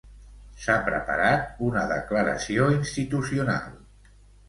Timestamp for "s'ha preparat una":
0.63-1.85